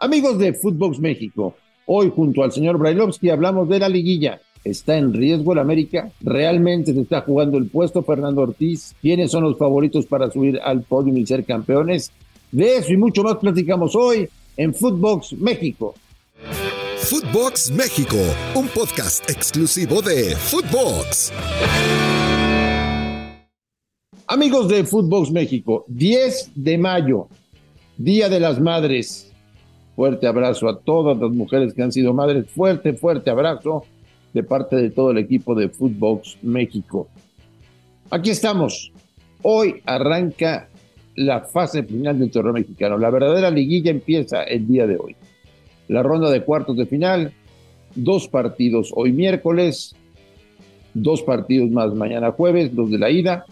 Amigos 0.00 0.38
de 0.38 0.52
Footbox 0.52 1.00
México, 1.00 1.56
hoy 1.86 2.12
junto 2.14 2.44
al 2.44 2.52
señor 2.52 2.78
Brailovsky 2.78 3.30
hablamos 3.30 3.68
de 3.68 3.80
la 3.80 3.88
liguilla. 3.88 4.40
¿Está 4.62 4.96
en 4.96 5.12
riesgo 5.12 5.54
el 5.54 5.58
América? 5.58 6.12
¿Realmente 6.20 6.94
se 6.94 7.00
está 7.00 7.22
jugando 7.22 7.58
el 7.58 7.66
puesto 7.66 8.04
Fernando 8.04 8.42
Ortiz? 8.42 8.94
¿Quiénes 9.02 9.32
son 9.32 9.42
los 9.42 9.58
favoritos 9.58 10.06
para 10.06 10.30
subir 10.30 10.60
al 10.62 10.82
podio 10.82 11.16
y 11.16 11.26
ser 11.26 11.44
campeones? 11.44 12.12
De 12.52 12.76
eso 12.76 12.92
y 12.92 12.96
mucho 12.96 13.24
más 13.24 13.38
platicamos 13.38 13.96
hoy 13.96 14.28
en 14.56 14.72
Footbox 14.72 15.32
México. 15.32 15.96
Footbox 16.98 17.72
México, 17.72 18.18
un 18.54 18.68
podcast 18.68 19.28
exclusivo 19.28 20.00
de 20.00 20.36
Footbox. 20.36 21.32
Amigos 24.28 24.68
de 24.68 24.84
Footbox 24.84 25.32
México, 25.32 25.84
10 25.88 26.52
de 26.54 26.78
mayo, 26.78 27.26
Día 27.96 28.28
de 28.28 28.38
las 28.38 28.60
Madres. 28.60 29.27
Fuerte 29.98 30.28
abrazo 30.28 30.68
a 30.68 30.78
todas 30.78 31.18
las 31.18 31.32
mujeres 31.32 31.74
que 31.74 31.82
han 31.82 31.90
sido 31.90 32.14
madres. 32.14 32.48
Fuerte, 32.52 32.92
fuerte 32.92 33.30
abrazo 33.30 33.82
de 34.32 34.44
parte 34.44 34.76
de 34.76 34.90
todo 34.90 35.10
el 35.10 35.18
equipo 35.18 35.56
de 35.56 35.68
Footbox 35.70 36.38
México. 36.42 37.08
Aquí 38.08 38.30
estamos. 38.30 38.92
Hoy 39.42 39.82
arranca 39.86 40.68
la 41.16 41.40
fase 41.40 41.82
final 41.82 42.16
del 42.16 42.30
torneo 42.30 42.52
mexicano. 42.52 42.96
La 42.96 43.10
verdadera 43.10 43.50
liguilla 43.50 43.90
empieza 43.90 44.44
el 44.44 44.68
día 44.68 44.86
de 44.86 44.98
hoy. 44.98 45.16
La 45.88 46.04
ronda 46.04 46.30
de 46.30 46.44
cuartos 46.44 46.76
de 46.76 46.86
final, 46.86 47.32
dos 47.96 48.28
partidos 48.28 48.92
hoy 48.94 49.10
miércoles, 49.10 49.96
dos 50.94 51.22
partidos 51.22 51.72
más 51.72 51.92
mañana 51.92 52.30
jueves, 52.30 52.72
los 52.72 52.88
de 52.92 52.98
la 52.98 53.10
ida, 53.10 53.46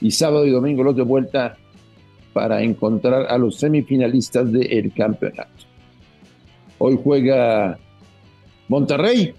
y 0.00 0.10
sábado 0.10 0.46
y 0.46 0.50
domingo 0.52 0.82
los 0.82 0.96
de 0.96 1.02
vuelta 1.02 1.58
para 2.36 2.60
encontrar 2.60 3.28
a 3.30 3.38
los 3.38 3.56
semifinalistas 3.56 4.52
del 4.52 4.92
campeonato. 4.92 5.64
Hoy 6.76 7.00
juega 7.02 7.78
Monterrey, 8.68 9.32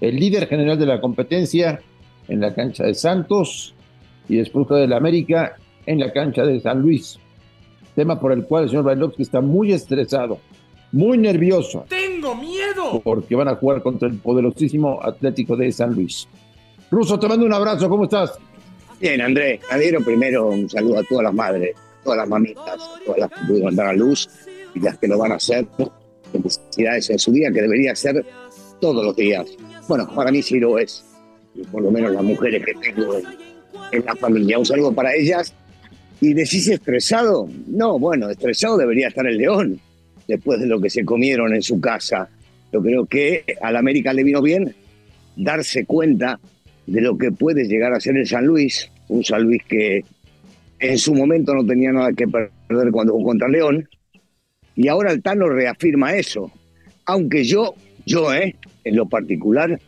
el 0.00 0.16
líder 0.16 0.48
general 0.48 0.78
de 0.78 0.86
la 0.86 0.98
competencia, 0.98 1.82
en 2.28 2.40
la 2.40 2.54
cancha 2.54 2.84
de 2.84 2.94
Santos, 2.94 3.74
y 4.30 4.36
después 4.36 4.66
juega 4.66 4.84
el 4.84 4.94
América 4.94 5.56
en 5.84 6.00
la 6.00 6.10
cancha 6.10 6.46
de 6.46 6.58
San 6.58 6.80
Luis. 6.80 7.18
Tema 7.94 8.18
por 8.18 8.32
el 8.32 8.46
cual 8.46 8.62
el 8.62 8.70
señor 8.70 8.84
Bailovsky 8.84 9.20
está 9.20 9.42
muy 9.42 9.74
estresado, 9.74 10.38
muy 10.90 11.18
nervioso. 11.18 11.84
¡Tengo 11.86 12.34
miedo! 12.34 13.02
Porque 13.04 13.36
van 13.36 13.48
a 13.48 13.56
jugar 13.56 13.82
contra 13.82 14.08
el 14.08 14.16
poderosísimo 14.16 15.02
Atlético 15.02 15.54
de 15.54 15.70
San 15.70 15.92
Luis. 15.92 16.26
Ruso, 16.90 17.18
te 17.18 17.28
mando 17.28 17.44
un 17.44 17.52
abrazo, 17.52 17.90
¿cómo 17.90 18.04
estás? 18.04 18.38
Bien, 18.98 19.20
Andrés, 19.20 19.60
Javier, 19.68 19.98
primero 20.02 20.48
un 20.48 20.70
saludo 20.70 21.00
a 21.00 21.02
todas 21.02 21.24
las 21.24 21.34
madres, 21.34 21.76
todas 22.04 22.18
las 22.18 22.28
mamitas, 22.28 22.78
todas 23.04 23.20
las 23.20 23.30
que 23.30 23.46
pudieron 23.46 23.76
dar 23.76 23.86
a 23.88 23.92
luz 23.92 24.28
y 24.74 24.80
las 24.80 24.98
que 24.98 25.08
lo 25.08 25.18
van 25.18 25.32
a 25.32 25.36
hacer. 25.36 25.66
Felicidades 26.32 27.10
en 27.10 27.18
su 27.18 27.32
día, 27.32 27.50
que 27.52 27.62
debería 27.62 27.94
ser 27.94 28.24
todos 28.80 29.04
los 29.04 29.14
días. 29.16 29.46
Bueno, 29.88 30.08
para 30.14 30.30
mí 30.30 30.42
sí 30.42 30.58
lo 30.58 30.78
es, 30.78 31.04
y 31.54 31.62
por 31.64 31.82
lo 31.82 31.90
menos 31.90 32.12
las 32.12 32.22
mujeres 32.22 32.64
que 32.64 32.72
tengo 32.74 33.18
en, 33.18 33.24
en 33.92 34.04
la 34.04 34.16
familia. 34.16 34.58
Un 34.58 34.66
saludo 34.66 34.92
para 34.92 35.14
ellas. 35.14 35.54
¿Y 36.20 36.34
decís 36.34 36.68
estresado? 36.68 37.48
No, 37.66 37.98
bueno, 37.98 38.30
estresado 38.30 38.76
debería 38.76 39.08
estar 39.08 39.26
el 39.26 39.38
León, 39.38 39.80
después 40.28 40.60
de 40.60 40.66
lo 40.66 40.80
que 40.80 40.88
se 40.88 41.04
comieron 41.04 41.52
en 41.54 41.62
su 41.62 41.80
casa. 41.80 42.28
Yo 42.72 42.80
creo 42.80 43.06
que 43.06 43.44
al 43.60 43.76
América 43.76 44.12
le 44.12 44.22
vino 44.22 44.40
bien 44.40 44.74
darse 45.36 45.84
cuenta 45.84 46.38
de 46.86 47.00
lo 47.00 47.18
que 47.18 47.32
puede 47.32 47.64
llegar 47.64 47.92
a 47.92 48.00
ser 48.00 48.16
el 48.16 48.26
San 48.26 48.46
Luis, 48.46 48.90
un 49.08 49.24
San 49.24 49.42
Luis 49.42 49.62
que 49.68 50.04
en 50.82 50.98
su 50.98 51.14
momento 51.14 51.54
no 51.54 51.64
tenía 51.64 51.92
nada 51.92 52.12
que 52.12 52.26
perder 52.26 52.90
cuando 52.90 53.12
jugó 53.12 53.26
contra 53.26 53.48
León, 53.48 53.88
y 54.74 54.88
ahora 54.88 55.12
el 55.12 55.22
Tano 55.22 55.48
reafirma 55.48 56.14
eso. 56.14 56.50
Aunque 57.06 57.44
yo, 57.44 57.74
yo, 58.04 58.34
eh, 58.34 58.56
en 58.84 58.96
lo 58.96 59.06
particular, 59.06 59.78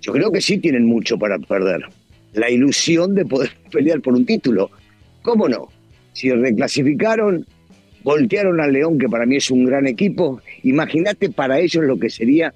yo 0.00 0.12
creo 0.12 0.30
que 0.30 0.40
sí 0.40 0.58
tienen 0.58 0.86
mucho 0.86 1.18
para 1.18 1.38
perder. 1.38 1.82
La 2.32 2.48
ilusión 2.48 3.14
de 3.14 3.26
poder 3.26 3.50
pelear 3.72 4.00
por 4.00 4.14
un 4.14 4.24
título. 4.24 4.70
¿Cómo 5.22 5.48
no? 5.48 5.68
Si 6.12 6.30
reclasificaron, 6.30 7.44
voltearon 8.04 8.60
al 8.60 8.72
León, 8.72 8.98
que 8.98 9.08
para 9.08 9.26
mí 9.26 9.36
es 9.36 9.50
un 9.50 9.64
gran 9.64 9.88
equipo, 9.88 10.40
imagínate 10.62 11.28
para 11.28 11.58
ellos 11.58 11.84
lo 11.84 11.98
que 11.98 12.08
sería 12.08 12.54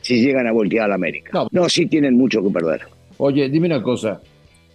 si 0.00 0.22
llegan 0.22 0.46
a 0.46 0.52
voltear 0.52 0.86
al 0.86 0.92
América. 0.92 1.32
No. 1.34 1.48
no, 1.50 1.68
sí 1.68 1.84
tienen 1.84 2.14
mucho 2.14 2.42
que 2.42 2.48
perder. 2.48 2.80
Oye, 3.18 3.50
dime 3.50 3.66
una 3.66 3.82
cosa. 3.82 4.22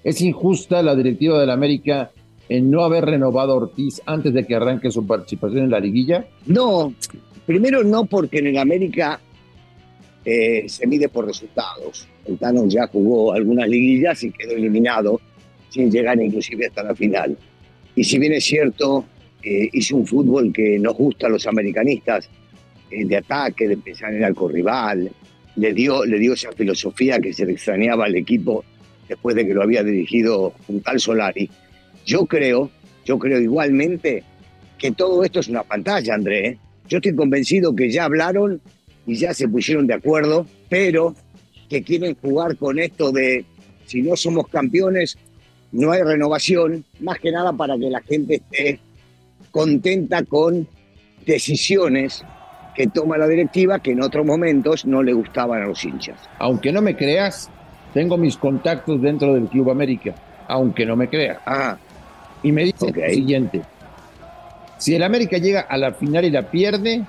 ¿Es 0.03 0.21
injusta 0.21 0.83
la 0.83 0.95
directiva 0.95 1.39
del 1.39 1.49
América 1.49 2.11
en 2.51 2.69
no 2.69 2.83
haber 2.83 3.05
renovado 3.05 3.53
a 3.53 3.55
Ortiz 3.55 4.01
antes 4.05 4.33
de 4.33 4.45
que 4.45 4.55
arranque 4.55 4.91
su 4.91 5.07
participación 5.07 5.63
en 5.63 5.69
la 5.69 5.79
liguilla? 5.79 6.25
No, 6.47 6.93
primero 7.45 7.81
no 7.81 8.03
porque 8.03 8.39
en 8.39 8.47
el 8.47 8.57
América 8.57 9.21
eh, 10.25 10.65
se 10.67 10.85
mide 10.85 11.07
por 11.07 11.25
resultados. 11.25 12.09
El 12.25 12.37
Tano 12.37 12.67
ya 12.67 12.87
jugó 12.87 13.31
algunas 13.31 13.69
liguillas 13.69 14.21
y 14.25 14.31
quedó 14.31 14.51
eliminado 14.51 15.21
sin 15.69 15.89
llegar 15.89 16.21
inclusive 16.21 16.65
hasta 16.65 16.83
la 16.83 16.93
final. 16.93 17.37
Y 17.95 18.03
si 18.03 18.19
bien 18.19 18.33
es 18.33 18.43
cierto, 18.43 19.05
eh, 19.41 19.69
hizo 19.71 19.95
un 19.95 20.05
fútbol 20.05 20.51
que 20.51 20.77
nos 20.77 20.97
gusta 20.97 21.27
a 21.27 21.29
los 21.29 21.47
americanistas, 21.47 22.29
eh, 22.89 23.05
de 23.05 23.15
ataque, 23.15 23.69
de 23.69 23.77
pensar 23.77 24.13
en 24.13 24.25
el 24.25 24.35
rival, 24.35 25.09
le 25.55 25.73
dio, 25.73 26.03
le 26.03 26.19
dio 26.19 26.33
esa 26.33 26.51
filosofía 26.51 27.17
que 27.21 27.31
se 27.31 27.45
le 27.45 27.53
extrañaba 27.53 28.03
al 28.03 28.15
equipo 28.15 28.65
después 29.07 29.37
de 29.37 29.47
que 29.47 29.53
lo 29.53 29.63
había 29.63 29.83
dirigido 29.83 30.53
un 30.67 30.81
tal 30.81 30.99
Solari. 30.99 31.49
Yo 32.05 32.25
creo, 32.25 32.69
yo 33.05 33.19
creo 33.19 33.39
igualmente 33.39 34.23
que 34.77 34.91
todo 34.91 35.23
esto 35.23 35.39
es 35.39 35.47
una 35.47 35.63
pantalla, 35.63 36.15
André. 36.15 36.47
¿eh? 36.47 36.57
Yo 36.87 36.97
estoy 36.97 37.15
convencido 37.15 37.75
que 37.75 37.91
ya 37.91 38.05
hablaron 38.05 38.61
y 39.05 39.15
ya 39.15 39.33
se 39.33 39.47
pusieron 39.47 39.87
de 39.87 39.93
acuerdo, 39.93 40.45
pero 40.69 41.15
que 41.69 41.83
quieren 41.83 42.15
jugar 42.21 42.57
con 42.57 42.79
esto 42.79 43.11
de 43.11 43.45
si 43.85 44.01
no 44.01 44.15
somos 44.15 44.47
campeones, 44.47 45.17
no 45.71 45.91
hay 45.91 46.01
renovación, 46.01 46.83
más 46.99 47.19
que 47.19 47.31
nada 47.31 47.53
para 47.53 47.77
que 47.77 47.89
la 47.89 48.01
gente 48.01 48.35
esté 48.35 48.79
contenta 49.51 50.23
con 50.23 50.67
decisiones 51.25 52.23
que 52.75 52.87
toma 52.87 53.17
la 53.17 53.27
directiva 53.27 53.79
que 53.79 53.91
en 53.91 54.01
otros 54.01 54.25
momentos 54.25 54.85
no 54.85 55.03
le 55.03 55.13
gustaban 55.13 55.61
a 55.61 55.67
los 55.67 55.83
hinchas. 55.83 56.17
Aunque 56.39 56.71
no 56.71 56.81
me 56.81 56.95
creas, 56.95 57.49
tengo 57.93 58.17
mis 58.17 58.37
contactos 58.37 59.01
dentro 59.01 59.33
del 59.33 59.47
Club 59.47 59.71
América. 59.71 60.15
Aunque 60.47 60.85
no 60.85 60.95
me 60.95 61.09
creas. 61.09 61.39
Ah, 61.45 61.77
Y 62.43 62.51
me 62.51 62.63
dice 62.65 62.85
Ok. 62.85 62.97
lo 62.97 63.09
siguiente. 63.13 63.61
Si 64.77 64.95
el 64.95 65.03
América 65.03 65.37
llega 65.37 65.61
a 65.61 65.77
la 65.77 65.93
final 65.93 66.25
y 66.25 66.31
la 66.31 66.49
pierde, 66.49 67.03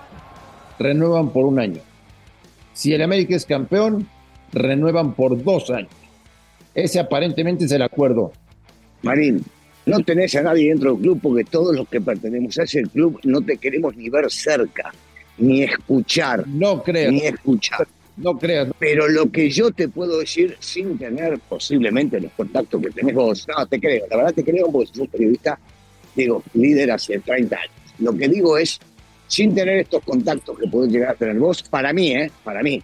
renuevan 0.79 1.31
por 1.31 1.47
un 1.47 1.59
año. 1.59 1.81
Si 2.75 2.93
el 2.93 3.03
América 3.03 3.35
es 3.37 3.47
campeón, 3.47 4.09
renuevan 4.53 5.15
por 5.15 5.43
dos 5.43 5.71
años. 5.71 5.91
Ese 6.75 7.01
aparentemente 7.01 7.65
es 7.65 7.73
el 7.73 7.83
acuerdo. 7.83 8.33
Marín, 9.03 9.45
no 9.87 10.01
tenés 10.01 10.35
a 10.37 10.43
nadie 10.43 10.69
dentro 10.69 10.93
del 10.93 11.03
club 11.03 11.21
porque 11.23 11.45
todos 11.45 11.75
los 11.75 11.89
que 11.89 12.01
pertenecemos 12.01 12.59
a 12.59 12.63
ese 12.65 12.83
club 12.85 13.19
no 13.25 13.41
te 13.41 13.57
queremos 13.57 13.97
ni 13.97 14.09
ver 14.09 14.31
cerca, 14.31 14.93
ni 15.39 15.63
escuchar, 15.63 16.47
No 16.47 16.83
creas, 16.83 17.13
ni 17.13 17.21
escuchar. 17.21 17.87
No 18.17 18.39
creas. 18.39 18.69
Pero 18.79 19.09
lo 19.09 19.31
que 19.31 19.51
yo 19.51 19.71
te 19.71 19.89
puedo 19.89 20.19
decir 20.19 20.57
sin 20.61 20.99
tener 20.99 21.39
posiblemente 21.49 22.21
los 22.21 22.33
contactos 22.33 22.83
que 22.83 22.91
tenés 22.91 23.15
vos, 23.15 23.47
no, 23.49 23.67
te 23.67 23.81
creo, 23.81 24.07
la 24.11 24.17
verdad 24.17 24.35
te 24.35 24.45
creo 24.45 24.71
porque 24.71 24.89
sos 24.89 24.99
un 24.99 25.07
periodista, 25.09 25.59
digo, 26.15 26.43
líder 26.55 26.91
hace 26.91 27.19
30 27.19 27.57
años. 27.57 27.75
Lo 27.99 28.15
que 28.17 28.29
digo 28.29 28.59
es, 28.59 28.79
sin 29.27 29.55
tener 29.55 29.79
estos 29.79 30.03
contactos 30.05 30.59
que 30.59 30.69
podés 30.69 30.93
llegar 30.93 31.11
a 31.11 31.15
tener 31.15 31.39
vos, 31.39 31.63
para 31.63 31.93
mí, 31.93 32.13
¿eh? 32.13 32.31
Para 32.45 32.63
mí, 32.63 32.83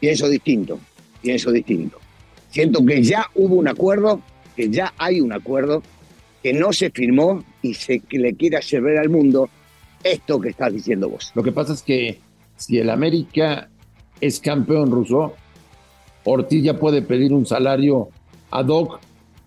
pienso 0.00 0.28
distinto, 0.28 0.80
pienso 1.22 1.50
distinto. 1.52 1.98
Siento 2.50 2.84
que 2.84 3.02
ya 3.02 3.26
hubo 3.34 3.56
un 3.56 3.68
acuerdo, 3.68 4.20
que 4.56 4.70
ya 4.70 4.92
hay 4.98 5.20
un 5.20 5.32
acuerdo, 5.32 5.82
que 6.42 6.52
no 6.52 6.72
se 6.72 6.90
firmó 6.90 7.44
y 7.62 7.74
se 7.74 8.00
que 8.00 8.18
le 8.18 8.34
quiere 8.34 8.58
hacer 8.58 8.82
ver 8.82 8.98
al 8.98 9.08
mundo 9.08 9.48
esto 10.02 10.40
que 10.40 10.50
estás 10.50 10.72
diciendo 10.72 11.08
vos. 11.08 11.32
Lo 11.34 11.42
que 11.42 11.52
pasa 11.52 11.72
es 11.72 11.82
que 11.82 12.20
si 12.56 12.78
el 12.78 12.90
América 12.90 13.70
es 14.20 14.40
campeón 14.40 14.90
ruso, 14.90 15.34
Ortiz 16.24 16.62
ya 16.62 16.78
puede 16.78 17.02
pedir 17.02 17.32
un 17.32 17.44
salario 17.44 18.08
ad 18.50 18.68
hoc 18.68 18.98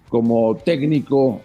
como 0.10 0.56
técnico 0.58 1.42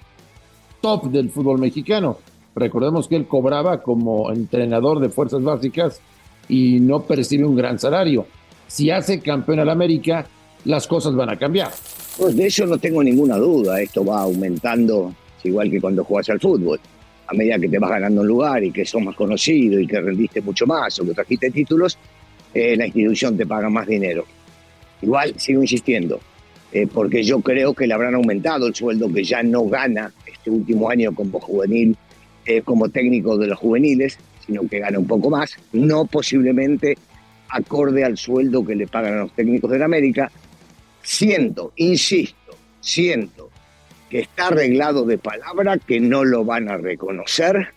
top 0.81 1.11
del 1.11 1.31
fútbol 1.31 1.59
mexicano. 1.59 2.19
Recordemos 2.55 3.09
que 3.09 3.17
él 3.17 3.27
cobraba 3.27 3.83
como 3.83 4.31
entrenador 4.31 5.01
de 5.01 5.09
fuerzas 5.09 5.43
básicas 5.43 6.01
y 6.49 6.81
no 6.81 7.03
percibe 7.03 7.45
un 7.45 7.57
gran 7.57 7.79
salario. 7.79 8.27
Si 8.67 8.91
hace 8.91 9.21
campeón 9.21 9.61
al 9.61 9.71
América, 9.71 10.27
las 10.65 10.87
cosas 10.87 11.15
van 11.15 11.31
a 11.31 11.39
cambiar. 11.39 11.71
Pues 12.19 12.37
de 12.37 12.47
eso 12.47 12.67
no 12.67 12.77
tengo 12.77 13.03
ninguna 13.03 13.37
duda. 13.37 13.81
Esto 13.81 14.05
va 14.05 14.23
aumentando, 14.23 15.15
igual 15.45 15.71
que 15.71 15.81
cuando 15.81 16.05
juegas 16.05 16.29
al 16.31 16.41
fútbol. 16.41 16.79
A 17.27 17.35
medida 17.35 17.59
que 17.59 17.69
te 17.69 17.79
vas 17.79 17.91
ganando 17.91 18.21
un 18.21 18.27
lugar 18.27 18.63
y 18.63 18.71
que 18.71 18.85
sos 18.85 19.01
más 19.01 19.17
conocido 19.17 19.81
y 19.81 19.87
que 19.87 20.01
rendiste 20.01 20.43
mucho 20.43 20.67
más 20.67 20.99
o 20.99 21.07
que 21.07 21.15
trajiste 21.15 21.51
títulos, 21.51 21.97
eh, 22.55 22.77
la 22.77 22.87
institución 22.87 23.37
te 23.37 23.47
paga 23.47 23.69
más 23.69 23.87
dinero. 23.87 24.25
Igual 25.01 25.35
sigo 25.39 25.63
insistiendo, 25.63 26.21
eh, 26.73 26.87
porque 26.93 27.23
yo 27.23 27.41
creo 27.41 27.75
que 27.75 27.87
le 27.87 27.95
habrán 27.95 28.15
aumentado 28.15 28.67
el 28.67 28.75
sueldo 28.75 29.13
que 29.13 29.25
ya 29.25 29.43
no 29.43 29.65
gana 29.67 30.13
este 30.27 30.51
último 30.51 30.89
año 30.89 31.15
como 31.15 31.41
juvenil, 31.41 31.97
eh, 32.47 32.63
como 32.63 32.89
técnico 32.89 33.37
de 33.37 33.49
los 33.49 33.59
juveniles, 33.59 34.19
sino 34.47 34.67
que 34.69 34.81
gana 34.81 34.99
un 34.99 35.07
poco 35.07 35.31
más, 35.31 35.57
no 35.73 36.07
posiblemente 36.07 36.97
acorde 37.49 38.05
al 38.05 38.17
sueldo 38.17 38.65
que 38.65 38.75
le 38.75 38.87
pagan 38.87 39.15
a 39.15 39.23
los 39.23 39.33
técnicos 39.33 39.71
de 39.71 39.79
la 39.79 39.85
América. 39.85 40.31
Siento, 41.03 41.73
insisto, 41.77 42.57
siento 42.81 43.51
que 44.09 44.21
está 44.21 44.49
arreglado 44.49 45.05
de 45.05 45.19
palabra, 45.19 45.79
que 45.79 46.01
no 46.01 46.25
lo 46.25 46.45
van 46.45 46.69
a 46.69 46.77
reconocer 46.77 47.69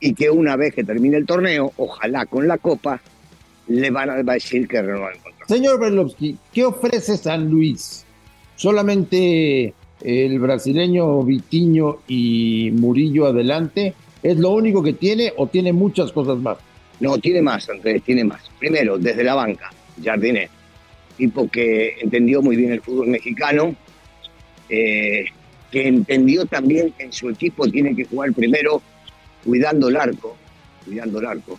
y 0.00 0.14
que 0.14 0.30
una 0.30 0.56
vez 0.56 0.74
que 0.74 0.84
termine 0.84 1.16
el 1.16 1.26
torneo, 1.26 1.72
ojalá 1.76 2.26
con 2.26 2.46
la 2.46 2.58
copa, 2.58 3.00
le 3.68 3.90
van 3.90 4.10
a 4.10 4.22
decir 4.22 4.68
que 4.68 4.82
renuevan 4.82 5.14
el 5.14 5.20
contrato. 5.20 5.54
Señor 5.54 5.80
Berlovsky, 5.80 6.36
¿qué 6.52 6.64
ofrece 6.64 7.16
San 7.16 7.48
Luis? 7.48 8.04
¿Solamente 8.56 9.72
el 10.00 10.38
brasileño 10.38 11.22
Vitiño 11.22 11.98
y 12.08 12.70
Murillo 12.72 13.26
adelante? 13.26 13.94
¿Es 14.22 14.38
lo 14.38 14.50
único 14.50 14.82
que 14.82 14.94
tiene 14.94 15.32
o 15.36 15.46
tiene 15.46 15.72
muchas 15.72 16.12
cosas 16.12 16.38
más? 16.38 16.58
No, 17.00 17.18
tiene 17.18 17.42
más, 17.42 17.68
Andrés, 17.68 18.02
tiene 18.02 18.24
más. 18.24 18.42
Primero, 18.58 18.98
desde 18.98 19.24
la 19.24 19.34
banca, 19.34 19.70
Jardiné, 20.02 20.48
tipo 21.16 21.48
que 21.48 21.96
entendió 22.00 22.40
muy 22.40 22.56
bien 22.56 22.72
el 22.72 22.80
fútbol 22.80 23.08
mexicano, 23.08 23.74
eh, 24.68 25.24
que 25.70 25.88
entendió 25.88 26.46
también 26.46 26.92
que 26.92 27.04
en 27.04 27.12
su 27.12 27.28
equipo 27.28 27.68
tiene 27.68 27.94
que 27.94 28.04
jugar 28.04 28.32
primero 28.32 28.80
cuidando 29.44 29.88
el 29.88 29.96
arco, 29.96 30.36
cuidando 30.84 31.18
el 31.18 31.26
arco, 31.26 31.58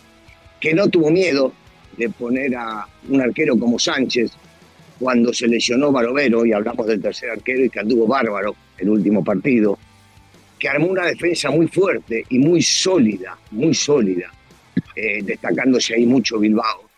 que 0.60 0.74
no 0.74 0.88
tuvo 0.88 1.10
miedo 1.10 1.52
de 1.96 2.08
poner 2.10 2.54
a 2.56 2.86
un 3.08 3.20
arquero 3.20 3.58
como 3.58 3.78
Sánchez 3.78 4.32
cuando 4.98 5.32
se 5.32 5.46
lesionó 5.46 5.92
Barovero, 5.92 6.46
y 6.46 6.52
hablamos 6.52 6.86
del 6.86 7.02
tercer 7.02 7.30
arquero 7.30 7.64
y 7.64 7.70
que 7.70 7.80
anduvo 7.80 8.06
bárbaro 8.06 8.54
el 8.78 8.88
último 8.88 9.22
partido, 9.22 9.78
que 10.58 10.68
armó 10.68 10.86
una 10.86 11.06
defensa 11.06 11.50
muy 11.50 11.68
fuerte 11.68 12.24
y 12.30 12.38
muy 12.38 12.62
sólida, 12.62 13.36
muy 13.50 13.74
sólida, 13.74 14.32
eh, 14.94 15.22
destacándose 15.22 15.94
ahí 15.94 16.06
mucho 16.06 16.38
Bilbao. 16.38 16.88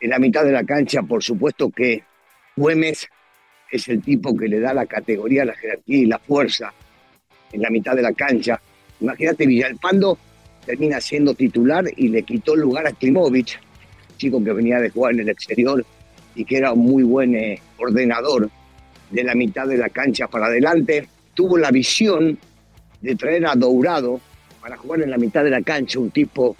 En 0.00 0.10
la 0.10 0.18
mitad 0.18 0.44
de 0.44 0.52
la 0.52 0.64
cancha, 0.64 1.02
por 1.02 1.22
supuesto 1.22 1.70
que 1.70 2.04
Güemes 2.54 3.08
es 3.70 3.88
el 3.88 4.02
tipo 4.02 4.36
que 4.36 4.46
le 4.48 4.60
da 4.60 4.72
la 4.72 4.86
categoría, 4.86 5.44
la 5.44 5.54
jerarquía 5.54 5.98
y 5.98 6.06
la 6.06 6.18
fuerza 6.18 6.72
en 7.52 7.62
la 7.62 7.70
mitad 7.70 7.96
de 7.96 8.02
la 8.02 8.12
cancha. 8.12 8.60
Imagínate, 9.00 9.46
Villalpando 9.46 10.18
termina 10.64 11.00
siendo 11.00 11.34
titular 11.34 11.84
y 11.96 12.08
le 12.08 12.22
quitó 12.22 12.54
el 12.54 12.60
lugar 12.60 12.86
a 12.86 12.92
Klimovic, 12.92 13.60
chico 14.18 14.44
que 14.44 14.52
venía 14.52 14.78
de 14.80 14.90
jugar 14.90 15.14
en 15.14 15.20
el 15.20 15.30
exterior 15.30 15.84
y 16.34 16.44
que 16.44 16.58
era 16.58 16.72
un 16.72 16.80
muy 16.80 17.02
buen 17.02 17.34
eh, 17.34 17.60
ordenador 17.78 18.50
de 19.10 19.24
la 19.24 19.34
mitad 19.34 19.66
de 19.66 19.78
la 19.78 19.88
cancha 19.88 20.28
para 20.28 20.46
adelante. 20.46 21.08
Tuvo 21.32 21.56
la 21.56 21.70
visión 21.70 22.38
de 23.00 23.16
traer 23.16 23.46
a 23.46 23.54
Dourado 23.54 24.20
para 24.60 24.76
jugar 24.76 25.02
en 25.02 25.10
la 25.10 25.16
mitad 25.16 25.42
de 25.44 25.50
la 25.50 25.62
cancha, 25.62 25.98
un 25.98 26.10
tipo 26.10 26.54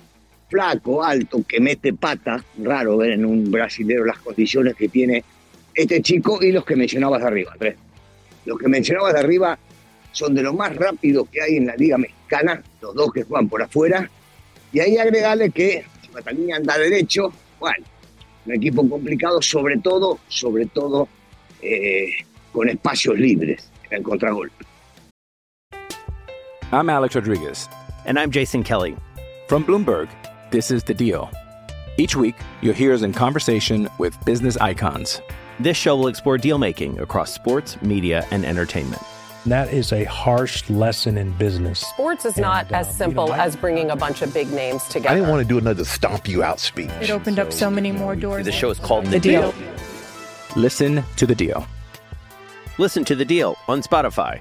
flaco, 0.49 1.05
alto, 1.05 1.45
que 1.47 1.61
mete 1.61 1.93
pata, 1.93 2.43
raro 2.63 2.97
ver 2.97 3.11
en 3.11 3.27
un 3.27 3.51
brasilero 3.51 4.05
las 4.05 4.19
condiciones 4.19 4.75
que 4.75 4.89
tiene 4.89 5.23
este 5.75 6.01
chico 6.01 6.43
y 6.43 6.53
los 6.53 6.65
que 6.65 6.75
mencionabas 6.75 7.23
arriba, 7.23 7.53
Andrés. 7.53 7.77
Los 8.47 8.59
que 8.59 8.69
mencionabas 8.69 9.13
de 9.13 9.21
arriba 9.21 9.59
son 10.13 10.35
de 10.35 10.43
los 10.43 10.55
más 10.55 10.75
rápidos 10.75 11.29
que 11.31 11.43
hay 11.43 11.57
en 11.57 11.67
la 11.67 11.77
Liga 11.77 11.99
Mexicana, 11.99 12.63
los 12.81 12.95
dos 12.95 13.13
que 13.13 13.25
juegan 13.25 13.49
por 13.49 13.63
afuera, 13.63 14.11
y 14.73 14.81
ahí 14.81 14.97
agregarle 14.97 15.51
que 15.51 15.85
si 16.03 16.09
Cataluña 16.09 16.57
anda 16.57 16.79
derecho, 16.79 17.33
bueno, 17.59 17.85
un 18.47 18.55
equipo 18.55 18.89
complicado, 18.89 19.41
sobre 19.43 19.79
todo, 19.79 20.19
sobre 20.29 20.67
todo 20.67 21.09
eh, 21.63 22.11
con 22.53 22.69
espacios 22.69 23.19
libres 23.19 23.71
en 23.91 24.03
contragolpe. 24.03 24.65
I'm 26.71 26.91
Alex 26.91 27.15
Rodriguez. 27.15 27.69
And 28.05 28.19
I'm 28.19 28.31
Jason 28.31 28.63
Kelly. 28.63 28.97
From 29.49 29.65
Bloomberg, 29.65 30.09
this 30.51 30.71
is 30.71 30.85
The 30.85 30.95
Deal. 30.95 31.31
Each 31.97 32.15
week, 32.15 32.37
you'll 32.63 32.75
hear 32.75 32.93
us 32.93 33.03
in 33.03 33.13
conversation 33.13 33.89
with 33.99 34.17
business 34.25 34.57
icons. 34.59 35.21
This 35.59 35.77
show 35.77 35.97
will 35.97 36.09
explore 36.09 36.39
deal 36.39 36.59
making 36.59 37.01
across 37.01 37.33
sports, 37.33 37.81
media, 37.83 38.27
and 38.31 38.45
entertainment. 38.45 39.03
That 39.49 39.73
is 39.73 39.93
a 39.93 40.05
harsh 40.05 40.69
lesson 40.69 41.17
in 41.17 41.33
business. 41.39 41.81
Sports 41.81 42.27
is 42.27 42.37
not 42.37 42.67
And, 42.67 42.77
as 42.77 42.87
um, 42.87 42.93
you 42.93 42.99
simple 42.99 43.27
know, 43.29 43.33
I- 43.33 43.45
as 43.47 43.57
bringing 43.57 43.91
a 43.91 43.97
bunch 43.97 44.21
of 44.23 44.33
big 44.35 44.53
names 44.53 44.83
together. 44.85 45.09
I 45.11 45.15
didn't 45.15 45.31
want 45.31 45.43
to 45.43 45.49
do 45.49 45.59
another 45.59 45.85
stomp 45.85 46.29
you 46.29 46.43
out 46.43 46.61
speech. 46.61 46.91
It 47.01 47.11
opened 47.11 47.39
up 47.39 47.51
so 47.53 47.71
many 47.71 47.91
more 47.93 48.15
doors. 48.15 48.45
The 48.45 48.53
show 48.53 48.71
is 48.71 48.79
called 48.79 49.07
The 49.07 49.19
Deal. 49.19 49.55
Listen 50.57 51.03
to 51.17 51.27
the 51.27 51.35
deal. 51.35 51.67
Listen 52.79 53.05
to 53.05 53.15
the 53.15 53.25
deal 53.25 53.57
on 53.69 53.81
Spotify. 53.83 54.41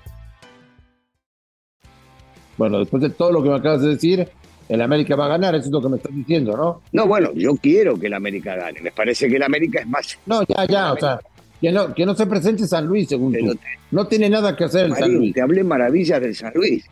Bueno, 2.58 2.80
después 2.80 3.02
de 3.02 3.10
todo 3.10 3.32
lo 3.32 3.44
que 3.44 3.50
me 3.50 3.56
acabas 3.58 3.82
de 3.82 3.90
decir, 3.90 4.28
el 4.68 4.82
América 4.82 5.16
va 5.16 5.26
a 5.26 5.30
ganar, 5.30 5.54
eso 5.56 5.66
es 5.68 5.72
lo 5.72 5.82
que 5.82 5.90
me 5.90 5.98
estás 5.98 6.14
diciendo, 6.14 6.58
¿no? 6.58 6.82
No, 6.92 7.06
bueno, 7.08 7.32
yo 7.34 7.56
quiero 7.56 7.98
que 8.00 8.08
el 8.08 8.14
América 8.14 8.56
gane. 8.56 8.82
Me 8.82 8.92
parece 8.92 9.28
que 9.30 9.36
el 9.38 9.44
América 9.44 9.80
es 9.82 9.88
más. 9.88 10.18
No, 10.26 10.42
ya, 10.44 10.66
ya, 10.66 10.94
o 10.94 10.98
sea, 11.00 11.20
que 11.62 11.72
no, 11.72 11.94
que 11.94 12.06
no 12.06 12.14
se 12.16 12.26
presente 12.28 12.68
San 12.68 12.86
Luis, 12.86 13.08
según 13.10 13.32
Pero 13.32 13.54
tú. 13.54 13.60
No 13.92 14.06
tiene 14.08 14.30
nada 14.30 14.56
que 14.56 14.64
hacer 14.66 14.86
el 14.86 14.96
San 14.96 15.14
Luis. 15.14 15.34
te 15.34 15.42
hablé 15.42 15.64
maravillas 15.64 16.22
del 16.22 16.36
San 16.36 16.52
Luis. 16.56 16.86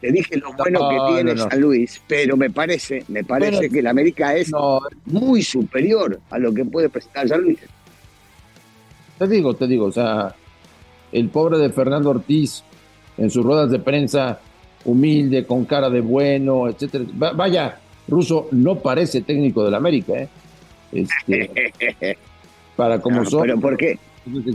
Te 0.00 0.12
dije 0.12 0.36
lo 0.36 0.52
bueno 0.52 0.78
No, 0.80 0.88
que 0.88 1.14
tiene 1.14 1.34
no, 1.34 1.44
no. 1.44 1.50
San 1.50 1.60
Luis, 1.60 2.00
pero 2.06 2.36
me 2.36 2.50
parece, 2.50 3.04
me 3.08 3.24
parece 3.24 3.56
Bueno, 3.56 3.72
que 3.72 3.78
el 3.80 3.86
América 3.88 4.34
es 4.36 4.50
No, 4.50 4.80
muy 5.06 5.42
superior 5.42 6.20
a 6.30 6.38
lo 6.38 6.52
que 6.54 6.64
puede 6.64 6.88
presentar 6.88 7.28
San 7.28 7.42
Luis. 7.42 7.58
te 9.18 9.26
digo, 9.26 9.54
te 9.54 9.66
digo, 9.66 9.86
o 9.86 9.92
sea, 9.92 10.34
el 11.12 11.28
pobre 11.28 11.58
de 11.58 11.70
Fernando 11.70 12.10
Ortiz 12.10 12.62
en 13.16 13.30
sus 13.30 13.44
ruedas 13.44 13.70
de 13.70 13.80
prensa, 13.80 14.38
humilde, 14.84 15.44
con 15.44 15.64
cara 15.64 15.90
de 15.90 16.00
bueno, 16.00 16.68
etcétera. 16.68 17.04
Va- 17.20 17.32
vaya, 17.32 17.78
Russo 18.06 18.48
no 18.52 18.76
parece 18.76 19.22
técnico 19.22 19.64
del 19.64 19.74
América, 19.74 20.12
¿eh? 20.14 20.28
Este, 20.92 22.16
para 22.76 23.00
como 23.00 23.24
son. 23.24 23.42
pero 23.42 23.58
¿por 23.60 23.76
qué? 23.76 23.98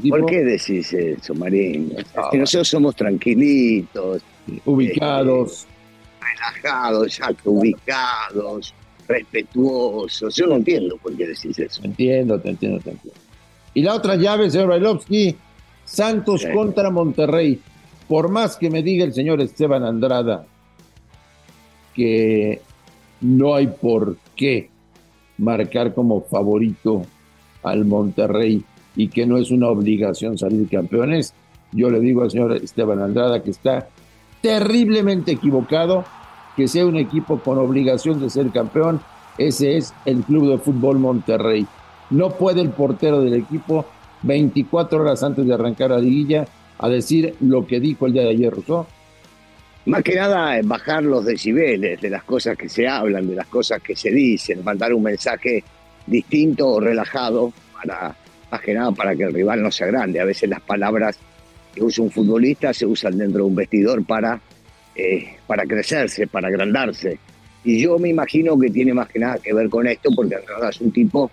Tipo, 0.01 0.17
¿Por 0.17 0.25
qué 0.25 0.43
decís 0.43 0.93
eso, 0.93 1.33
Marín? 1.35 1.93
Es 1.97 2.05
Ah, 2.15 2.29
nosotros 2.33 2.67
somos 2.67 2.95
tranquilitos, 2.95 4.21
Ubicados. 4.65 5.67
relajados, 6.21 7.17
ya 7.17 7.33
ubicados, 7.45 8.73
respetuosos. 9.07 10.35
Yo 10.35 10.47
no 10.47 10.55
entiendo 10.55 10.97
por 10.97 11.15
qué 11.15 11.27
decís 11.27 11.57
eso. 11.59 11.81
Te 11.81 11.87
entiendo, 11.87 12.39
te 12.39 12.49
entiendo, 12.49 12.79
te 12.79 12.91
entiendo. 12.91 13.19
Y 13.73 13.81
la 13.81 13.95
otra 13.95 14.15
llave, 14.15 14.49
señor 14.49 14.67
Bailovsky, 14.69 15.35
Santos 15.85 16.41
Sí. 16.41 16.47
contra 16.53 16.89
Monterrey. 16.89 17.59
Por 18.07 18.29
más 18.29 18.57
que 18.57 18.69
me 18.69 18.83
diga 18.83 19.03
el 19.05 19.13
señor 19.13 19.41
Esteban 19.41 19.83
Andrada 19.83 20.45
que 21.95 22.61
no 23.21 23.55
hay 23.55 23.67
por 23.67 24.17
qué 24.35 24.69
marcar 25.37 25.93
como 25.93 26.21
favorito 26.21 27.05
al 27.63 27.85
Monterrey 27.85 28.63
y 28.95 29.07
que 29.07 29.25
no 29.25 29.37
es 29.37 29.51
una 29.51 29.67
obligación 29.67 30.37
salir 30.37 30.67
campeones, 30.69 31.33
yo 31.71 31.89
le 31.89 31.99
digo 31.99 32.21
al 32.21 32.31
señor 32.31 32.53
Esteban 32.53 33.01
Andrada 33.01 33.41
que 33.41 33.51
está 33.51 33.87
terriblemente 34.41 35.31
equivocado, 35.31 36.05
que 36.55 36.67
sea 36.67 36.85
un 36.85 36.97
equipo 36.97 37.39
con 37.39 37.57
obligación 37.57 38.19
de 38.19 38.29
ser 38.29 38.49
campeón, 38.51 39.01
ese 39.37 39.77
es 39.77 39.93
el 40.05 40.23
Club 40.23 40.51
de 40.51 40.57
Fútbol 40.59 40.99
Monterrey. 40.99 41.65
No 42.11 42.31
puede 42.31 42.61
el 42.61 42.69
portero 42.69 43.21
del 43.21 43.33
equipo 43.33 43.85
24 44.21 45.01
horas 45.01 45.23
antes 45.23 45.45
de 45.45 45.53
arrancar 45.53 45.89
la 45.89 45.99
liguilla 45.99 46.45
a 46.77 46.89
decir 46.89 47.35
lo 47.39 47.65
que 47.65 47.79
dijo 47.79 48.05
el 48.05 48.13
día 48.13 48.23
de 48.23 48.29
ayer 48.29 48.53
Rousseau. 48.53 48.85
Más 49.85 50.03
que 50.03 50.15
nada, 50.15 50.57
es 50.57 50.65
bajar 50.65 51.03
los 51.03 51.25
decibeles 51.25 51.99
de 51.99 52.09
las 52.09 52.23
cosas 52.23 52.57
que 52.57 52.69
se 52.69 52.87
hablan, 52.87 53.27
de 53.27 53.35
las 53.35 53.47
cosas 53.47 53.81
que 53.81 53.95
se 53.95 54.11
dicen, 54.11 54.63
mandar 54.63 54.93
un 54.93 55.03
mensaje 55.03 55.63
distinto 56.05 56.67
o 56.69 56.79
relajado, 56.79 57.51
para, 57.73 58.15
más 58.53 58.61
que 58.61 58.75
nada 58.75 58.91
para 58.91 59.15
que 59.15 59.23
el 59.23 59.33
rival 59.33 59.63
no 59.63 59.71
se 59.71 59.83
agrande. 59.83 60.19
A 60.19 60.25
veces 60.25 60.47
las 60.47 60.61
palabras 60.61 61.17
que 61.73 61.83
usa 61.83 62.03
un 62.03 62.11
futbolista 62.11 62.71
se 62.71 62.85
usan 62.85 63.17
dentro 63.17 63.39
de 63.39 63.49
un 63.49 63.55
vestidor 63.55 64.05
para, 64.05 64.39
eh, 64.95 65.37
para 65.47 65.65
crecerse, 65.65 66.27
para 66.27 66.49
agrandarse. 66.49 67.17
Y 67.63 67.81
yo 67.81 67.97
me 67.97 68.09
imagino 68.09 68.59
que 68.59 68.69
tiene 68.69 68.93
más 68.93 69.09
que 69.09 69.17
nada 69.17 69.39
que 69.39 69.53
ver 69.53 69.69
con 69.69 69.87
esto, 69.87 70.11
porque 70.15 70.35
Andrada 70.35 70.69
es 70.69 70.79
un 70.81 70.91
tipo 70.91 71.31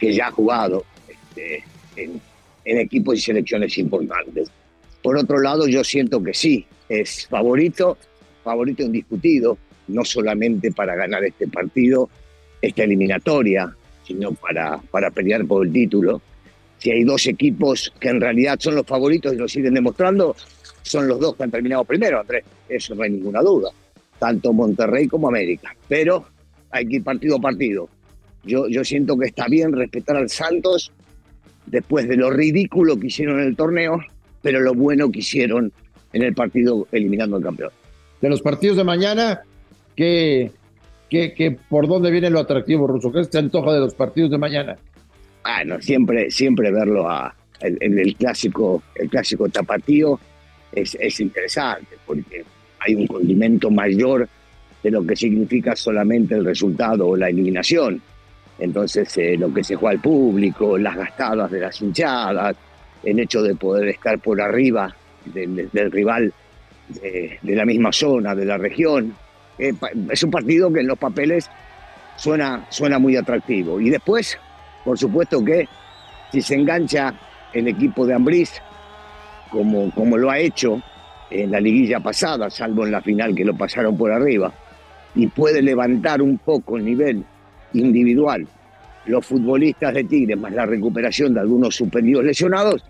que 0.00 0.12
ya 0.12 0.26
ha 0.26 0.30
jugado 0.32 0.84
este, 1.08 1.62
en, 1.94 2.20
en 2.64 2.78
equipos 2.78 3.14
y 3.16 3.20
selecciones 3.20 3.78
importantes. 3.78 4.50
Por 5.04 5.16
otro 5.16 5.38
lado, 5.38 5.68
yo 5.68 5.84
siento 5.84 6.20
que 6.20 6.34
sí, 6.34 6.66
es 6.88 7.28
favorito, 7.28 7.96
favorito 8.42 8.82
indiscutido, 8.82 9.56
no 9.86 10.04
solamente 10.04 10.72
para 10.72 10.96
ganar 10.96 11.22
este 11.22 11.46
partido, 11.46 12.10
esta 12.60 12.82
eliminatoria, 12.82 13.72
sino 14.04 14.32
para, 14.32 14.78
para 14.90 15.12
pelear 15.12 15.46
por 15.46 15.64
el 15.64 15.72
título. 15.72 16.20
Si 16.78 16.90
hay 16.90 17.04
dos 17.04 17.26
equipos 17.26 17.92
que 17.98 18.08
en 18.08 18.20
realidad 18.20 18.58
son 18.60 18.74
los 18.74 18.86
favoritos 18.86 19.32
y 19.32 19.36
lo 19.36 19.48
siguen 19.48 19.74
demostrando, 19.74 20.36
son 20.82 21.08
los 21.08 21.18
dos 21.18 21.36
que 21.36 21.44
han 21.44 21.50
terminado 21.50 21.84
primero, 21.84 22.20
Andrés. 22.20 22.44
Eso 22.68 22.94
no 22.94 23.02
hay 23.02 23.10
ninguna 23.10 23.40
duda. 23.40 23.70
Tanto 24.18 24.52
Monterrey 24.52 25.08
como 25.08 25.28
América. 25.28 25.74
Pero 25.88 26.26
hay 26.70 26.86
que 26.86 26.96
ir 26.96 27.04
partido 27.04 27.36
a 27.36 27.40
partido. 27.40 27.88
Yo, 28.44 28.68
yo 28.68 28.84
siento 28.84 29.16
que 29.18 29.26
está 29.26 29.46
bien 29.48 29.72
respetar 29.72 30.16
al 30.16 30.28
Santos 30.28 30.92
después 31.66 32.08
de 32.08 32.16
lo 32.16 32.30
ridículo 32.30 32.98
que 32.98 33.08
hicieron 33.08 33.40
en 33.40 33.48
el 33.48 33.56
torneo, 33.56 33.98
pero 34.42 34.60
lo 34.60 34.74
bueno 34.74 35.10
que 35.10 35.18
hicieron 35.18 35.72
en 36.12 36.22
el 36.22 36.34
partido 36.34 36.86
eliminando 36.92 37.36
al 37.36 37.42
campeón. 37.42 37.70
De 38.20 38.28
los 38.28 38.40
partidos 38.40 38.76
de 38.76 38.84
mañana, 38.84 39.42
¿qué, 39.94 40.50
qué, 41.10 41.34
qué, 41.34 41.58
por 41.68 41.88
dónde 41.88 42.10
viene 42.10 42.30
lo 42.30 42.40
atractivo, 42.40 42.86
Ruso? 42.86 43.12
¿Qué 43.12 43.24
se 43.24 43.38
antoja 43.38 43.72
de 43.72 43.80
los 43.80 43.94
partidos 43.94 44.30
de 44.30 44.38
mañana? 44.38 44.76
Bueno, 45.46 45.80
siempre, 45.80 46.28
siempre 46.28 46.72
verlo 46.72 47.08
a, 47.08 47.32
en, 47.60 47.98
el 47.98 48.16
clásico, 48.16 48.82
el 48.96 49.08
clásico 49.08 49.48
tapatío 49.48 50.18
es, 50.72 50.96
es 50.98 51.20
interesante, 51.20 51.96
porque 52.04 52.44
hay 52.80 52.94
un 52.96 53.06
condimento 53.06 53.70
mayor 53.70 54.28
de 54.82 54.90
lo 54.90 55.06
que 55.06 55.14
significa 55.14 55.76
solamente 55.76 56.34
el 56.34 56.44
resultado 56.44 57.06
o 57.06 57.16
la 57.16 57.28
eliminación. 57.28 58.02
Entonces, 58.58 59.16
eh, 59.18 59.36
lo 59.38 59.54
que 59.54 59.62
se 59.62 59.76
juega 59.76 59.92
al 59.92 60.02
público, 60.02 60.76
las 60.78 60.96
gastadas 60.96 61.48
de 61.50 61.60
las 61.60 61.80
hinchadas, 61.80 62.56
el 63.04 63.20
hecho 63.20 63.40
de 63.40 63.54
poder 63.54 63.88
estar 63.88 64.18
por 64.18 64.40
arriba 64.40 64.94
del, 65.26 65.70
rival 65.92 66.32
de, 66.88 67.38
de, 67.40 67.54
la 67.54 67.64
misma 67.64 67.92
zona, 67.92 68.34
de 68.34 68.46
la 68.46 68.58
región, 68.58 69.14
eh, 69.58 69.72
es 70.10 70.22
un 70.24 70.30
partido 70.32 70.72
que 70.72 70.80
en 70.80 70.88
los 70.88 70.98
papeles 70.98 71.48
suena, 72.16 72.66
suena 72.68 72.98
muy 72.98 73.16
atractivo. 73.16 73.80
Y 73.80 73.90
después, 73.90 74.38
por 74.86 74.96
supuesto 74.96 75.44
que 75.44 75.68
si 76.30 76.40
se 76.40 76.54
engancha 76.54 77.12
el 77.52 77.66
equipo 77.66 78.06
de 78.06 78.14
Ambriz, 78.14 78.62
como, 79.50 79.90
como 79.90 80.16
lo 80.16 80.30
ha 80.30 80.38
hecho 80.38 80.80
en 81.28 81.50
la 81.50 81.60
liguilla 81.60 81.98
pasada, 81.98 82.48
salvo 82.48 82.86
en 82.86 82.92
la 82.92 83.02
final 83.02 83.34
que 83.34 83.44
lo 83.44 83.54
pasaron 83.54 83.98
por 83.98 84.12
arriba, 84.12 84.52
y 85.16 85.26
puede 85.26 85.60
levantar 85.60 86.22
un 86.22 86.38
poco 86.38 86.76
el 86.76 86.84
nivel 86.84 87.24
individual 87.72 88.46
los 89.06 89.24
futbolistas 89.24 89.94
de 89.94 90.04
Tigres, 90.04 90.38
más 90.38 90.52
la 90.52 90.66
recuperación 90.66 91.34
de 91.34 91.40
algunos 91.40 91.74
suspendidos 91.74 92.24
lesionados, 92.24 92.84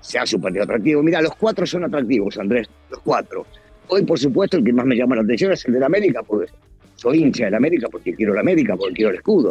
se 0.00 0.18
ha 0.18 0.26
superado 0.26 0.64
atractivo. 0.64 1.02
Mira, 1.02 1.20
los 1.20 1.34
cuatro 1.36 1.66
son 1.66 1.84
atractivos, 1.84 2.38
Andrés, 2.38 2.68
los 2.90 3.00
cuatro. 3.00 3.46
Hoy, 3.88 4.04
por 4.04 4.18
supuesto, 4.18 4.56
el 4.56 4.64
que 4.64 4.72
más 4.72 4.86
me 4.86 4.96
llama 4.96 5.16
la 5.16 5.22
atención 5.22 5.52
es 5.52 5.64
el 5.66 5.74
de 5.74 5.80
la 5.80 5.86
América, 5.86 6.22
porque 6.22 6.50
soy 6.96 7.22
hincha 7.22 7.46
de 7.46 7.50
la 7.52 7.56
América, 7.58 7.88
porque 7.90 8.14
quiero 8.14 8.34
la 8.34 8.40
América, 8.40 8.76
porque 8.76 8.94
quiero 8.94 9.10
el 9.10 9.16
escudo. 9.16 9.50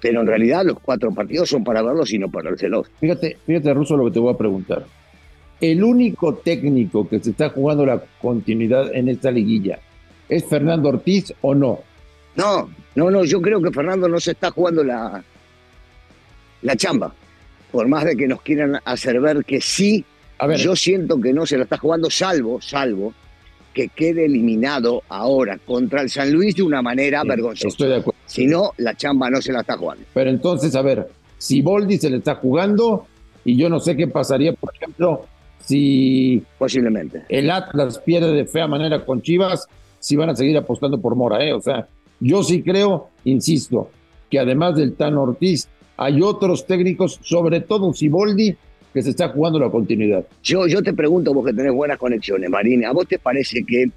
Pero 0.00 0.20
en 0.20 0.26
realidad 0.26 0.64
los 0.64 0.78
cuatro 0.80 1.12
partidos 1.12 1.48
son 1.48 1.62
para 1.62 1.82
verlos 1.82 2.12
y 2.12 2.18
no 2.18 2.30
para 2.30 2.50
verlos. 2.50 2.86
Fíjate, 3.00 3.36
fíjate, 3.46 3.74
Russo, 3.74 3.96
lo 3.96 4.06
que 4.06 4.12
te 4.12 4.18
voy 4.18 4.32
a 4.32 4.36
preguntar. 4.38 4.84
El 5.60 5.84
único 5.84 6.34
técnico 6.36 7.06
que 7.08 7.20
se 7.20 7.30
está 7.30 7.50
jugando 7.50 7.84
la 7.84 8.02
continuidad 8.20 8.94
en 8.94 9.10
esta 9.10 9.30
liguilla, 9.30 9.78
¿es 10.28 10.44
Fernando 10.46 10.88
Ortiz 10.88 11.34
o 11.42 11.54
no? 11.54 11.80
No, 12.36 12.70
no, 12.94 13.10
no, 13.10 13.24
yo 13.24 13.42
creo 13.42 13.60
que 13.60 13.70
Fernando 13.70 14.08
no 14.08 14.18
se 14.20 14.30
está 14.30 14.50
jugando 14.50 14.82
la, 14.82 15.22
la 16.62 16.76
chamba. 16.76 17.12
Por 17.70 17.86
más 17.88 18.04
de 18.04 18.16
que 18.16 18.26
nos 18.26 18.40
quieran 18.42 18.78
hacer 18.84 19.20
ver 19.20 19.44
que 19.44 19.60
sí, 19.60 20.04
a 20.38 20.46
ver. 20.46 20.58
yo 20.58 20.74
siento 20.74 21.20
que 21.20 21.32
no 21.32 21.44
se 21.44 21.56
la 21.58 21.64
está 21.64 21.76
jugando, 21.76 22.10
salvo, 22.10 22.60
salvo, 22.60 23.12
que 23.74 23.88
quede 23.88 24.24
eliminado 24.24 25.02
ahora 25.08 25.58
contra 25.58 26.00
el 26.02 26.10
San 26.10 26.32
Luis 26.32 26.56
de 26.56 26.62
una 26.62 26.82
manera 26.82 27.22
Sí, 27.22 27.28
vergonzosa. 27.28 27.68
Estoy 27.68 27.88
de 27.88 27.96
acuerdo. 27.96 28.09
Si 28.30 28.46
no, 28.46 28.70
la 28.76 28.94
chamba 28.94 29.28
no 29.28 29.42
se 29.42 29.52
la 29.52 29.62
está 29.62 29.76
jugando. 29.76 30.04
Pero 30.14 30.30
entonces, 30.30 30.76
a 30.76 30.82
ver, 30.82 31.08
si 31.36 31.62
Boldi 31.62 31.98
se 31.98 32.08
le 32.08 32.18
está 32.18 32.36
jugando, 32.36 33.06
y 33.44 33.56
yo 33.56 33.68
no 33.68 33.80
sé 33.80 33.96
qué 33.96 34.06
pasaría, 34.06 34.52
por 34.52 34.72
ejemplo, 34.72 35.26
si 35.58 36.40
Posiblemente. 36.56 37.24
el 37.28 37.50
Atlas 37.50 37.98
pierde 37.98 38.32
de 38.32 38.44
fea 38.44 38.68
manera 38.68 39.04
con 39.04 39.20
Chivas, 39.20 39.66
si 39.98 40.14
van 40.14 40.30
a 40.30 40.36
seguir 40.36 40.56
apostando 40.56 41.00
por 41.00 41.16
Mora, 41.16 41.44
¿eh? 41.44 41.52
O 41.52 41.60
sea, 41.60 41.88
yo 42.20 42.44
sí 42.44 42.62
creo, 42.62 43.08
insisto, 43.24 43.90
que 44.30 44.38
además 44.38 44.76
del 44.76 44.94
Tan 44.94 45.18
Ortiz, 45.18 45.68
hay 45.96 46.22
otros 46.22 46.68
técnicos, 46.68 47.18
sobre 47.22 47.60
todo 47.62 47.92
Siboldi, 47.92 48.56
que 48.94 49.02
se 49.02 49.10
está 49.10 49.30
jugando 49.30 49.58
la 49.58 49.70
continuidad. 49.70 50.24
Yo, 50.44 50.68
yo 50.68 50.84
te 50.84 50.94
pregunto, 50.94 51.34
vos 51.34 51.44
que 51.44 51.52
tenés 51.52 51.72
buenas 51.72 51.98
conexiones, 51.98 52.48
Marine, 52.48 52.86
¿a 52.86 52.92
vos 52.92 53.08
te 53.08 53.18
parece 53.18 53.64
que 53.64 53.90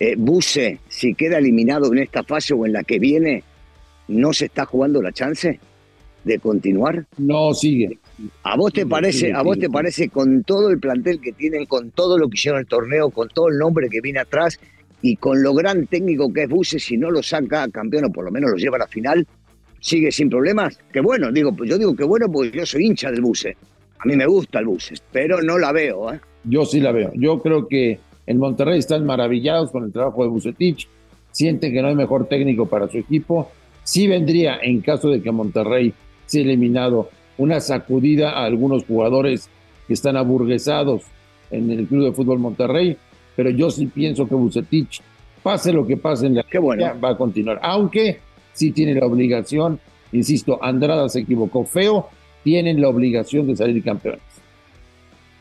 eh, 0.00 0.14
Buse, 0.18 0.80
si 0.88 1.14
queda 1.14 1.38
eliminado 1.38 1.92
en 1.92 1.98
esta 1.98 2.24
fase 2.24 2.52
o 2.52 2.66
en 2.66 2.72
la 2.72 2.82
que 2.82 2.98
viene, 2.98 3.44
no 4.08 4.32
se 4.32 4.46
está 4.46 4.64
jugando 4.64 5.02
la 5.02 5.12
chance 5.12 5.58
de 6.24 6.38
continuar? 6.38 7.06
No 7.18 7.54
sigue. 7.54 7.98
¿A 8.42 8.56
vos 8.56 8.72
te 8.72 8.80
Sigue, 8.82 8.90
parece, 8.90 9.18
sigue, 9.18 9.32
a 9.32 9.42
vos 9.42 9.54
sigue. 9.54 9.66
te 9.66 9.72
parece 9.72 10.08
con 10.08 10.42
todo 10.44 10.70
el 10.70 10.78
plantel 10.80 11.20
que 11.20 11.32
tienen, 11.32 11.66
con 11.66 11.90
todo 11.90 12.18
lo 12.18 12.28
que 12.28 12.34
hicieron 12.34 12.60
el 12.60 12.66
torneo, 12.66 13.10
con 13.10 13.28
todo 13.28 13.48
el 13.48 13.58
nombre 13.58 13.88
que 13.88 14.00
viene 14.00 14.20
atrás 14.20 14.58
y 15.02 15.16
con 15.16 15.42
lo 15.42 15.54
gran 15.54 15.86
técnico 15.86 16.32
que 16.32 16.44
es 16.44 16.48
Buse, 16.48 16.78
si 16.78 16.96
no 16.96 17.10
lo 17.10 17.22
saca 17.22 17.68
campeón 17.68 18.06
o 18.06 18.10
por 18.12 18.24
lo 18.24 18.30
menos 18.30 18.50
lo 18.50 18.56
lleva 18.56 18.76
a 18.76 18.80
la 18.80 18.86
final, 18.88 19.26
sigue 19.80 20.10
sin 20.10 20.28
problemas? 20.28 20.78
Que 20.92 21.00
bueno, 21.00 21.30
digo, 21.30 21.54
pues 21.54 21.70
yo 21.70 21.78
digo 21.78 21.94
que 21.94 22.04
bueno 22.04 22.26
porque 22.30 22.50
yo 22.50 22.66
soy 22.66 22.86
hincha 22.86 23.10
del 23.10 23.20
Buse. 23.20 23.56
A 23.98 24.06
mí 24.06 24.16
me 24.16 24.26
gusta 24.26 24.58
el 24.58 24.66
Buse, 24.66 24.94
pero 25.12 25.40
no 25.42 25.58
la 25.58 25.72
veo, 25.72 26.12
¿eh? 26.12 26.20
Yo 26.44 26.64
sí 26.64 26.80
la 26.80 26.92
veo. 26.92 27.12
Yo 27.14 27.40
creo 27.40 27.68
que 27.68 28.00
en 28.26 28.38
Monterrey 28.38 28.78
están 28.78 29.04
maravillados 29.04 29.70
con 29.70 29.84
el 29.84 29.92
trabajo 29.92 30.22
de 30.22 30.28
Bucetich, 30.28 30.88
sienten 31.30 31.72
que 31.72 31.82
no 31.82 31.88
hay 31.88 31.94
mejor 31.94 32.26
técnico 32.28 32.66
para 32.66 32.88
su 32.88 32.98
equipo. 32.98 33.50
Sí 33.86 34.08
vendría, 34.08 34.58
en 34.60 34.80
caso 34.80 35.10
de 35.10 35.22
que 35.22 35.30
Monterrey 35.30 35.94
sea 36.26 36.42
eliminado, 36.42 37.08
una 37.38 37.60
sacudida 37.60 38.30
a 38.30 38.44
algunos 38.44 38.84
jugadores 38.84 39.48
que 39.86 39.94
están 39.94 40.16
aburguesados 40.16 41.04
en 41.52 41.70
el 41.70 41.86
Club 41.86 42.06
de 42.06 42.12
Fútbol 42.12 42.40
Monterrey, 42.40 42.96
pero 43.36 43.48
yo 43.50 43.70
sí 43.70 43.86
pienso 43.86 44.26
que 44.26 44.34
Bucetich, 44.34 45.00
pase 45.40 45.72
lo 45.72 45.86
que 45.86 45.96
pase 45.96 46.26
en 46.26 46.34
la 46.34 46.42
Qué 46.42 46.58
bueno. 46.58 46.84
va 47.00 47.10
a 47.10 47.16
continuar, 47.16 47.60
aunque 47.62 48.18
sí 48.52 48.72
tiene 48.72 48.92
la 48.92 49.06
obligación, 49.06 49.78
insisto, 50.10 50.58
Andrada 50.60 51.08
se 51.08 51.20
equivocó 51.20 51.64
feo, 51.64 52.08
tienen 52.42 52.80
la 52.80 52.88
obligación 52.88 53.46
de 53.46 53.54
salir 53.54 53.84
campeones. 53.84 54.20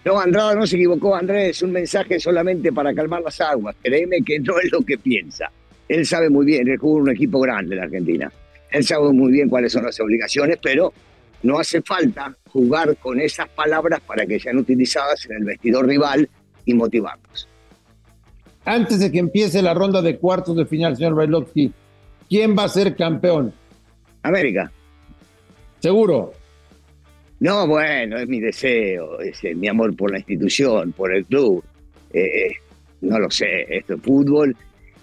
No, 0.03 0.19
Andrada 0.19 0.53
no 0.53 0.67
se 0.67 0.75
equivocó, 0.75 1.15
Andrés, 1.15 1.63
un 1.63 1.71
mensaje 1.71 2.19
solamente 2.19 2.71
para 2.71 2.93
calmar 2.93 3.23
las 3.23 3.41
aguas. 3.41 3.75
Créeme 3.81 4.21
que 4.23 4.39
no 4.39 4.59
es 4.59 4.71
lo 4.71 4.81
que 4.81 4.99
piensa. 4.99 5.49
Él 5.87 6.05
sabe 6.05 6.29
muy 6.29 6.45
bien, 6.45 6.67
él 6.67 6.77
jugó 6.77 6.95
un 6.95 7.11
equipo 7.11 7.39
grande 7.39 7.75
de 7.75 7.81
Argentina. 7.81 8.31
Él 8.71 8.83
sabe 8.83 9.11
muy 9.13 9.31
bien 9.31 9.49
cuáles 9.49 9.71
son 9.71 9.85
las 9.85 9.99
obligaciones, 9.99 10.57
pero 10.61 10.91
no 11.43 11.59
hace 11.59 11.81
falta 11.81 12.35
jugar 12.49 12.95
con 12.97 13.19
esas 13.19 13.47
palabras 13.49 14.01
para 14.01 14.25
que 14.25 14.39
sean 14.39 14.57
utilizadas 14.57 15.25
en 15.29 15.37
el 15.37 15.43
vestidor 15.43 15.85
rival 15.87 16.27
y 16.65 16.73
motivarlos. 16.73 17.47
Antes 18.65 18.99
de 18.99 19.11
que 19.11 19.19
empiece 19.19 19.61
la 19.61 19.75
ronda 19.75 20.01
de 20.01 20.17
cuartos 20.17 20.57
de 20.57 20.65
final, 20.65 20.97
señor 20.97 21.13
Bailovsky, 21.13 21.71
¿quién 22.27 22.57
va 22.57 22.63
a 22.63 22.69
ser 22.69 22.95
campeón? 22.95 23.53
América. 24.23 24.71
Seguro. 25.79 26.33
No, 27.39 27.67
bueno, 27.67 28.17
es 28.17 28.27
mi 28.27 28.39
deseo, 28.39 29.19
es 29.19 29.43
eh, 29.43 29.53
mi 29.53 29.67
amor 29.67 29.95
por 29.95 30.09
la 30.09 30.17
institución, 30.17 30.93
por 30.93 31.13
el 31.13 31.25
club. 31.25 31.63
Eh, 32.11 32.47
eh, 32.47 32.55
no 33.01 33.19
lo 33.19 33.29
sé, 33.29 33.67
esto 33.69 33.93
es 33.93 34.01
fútbol 34.01 34.55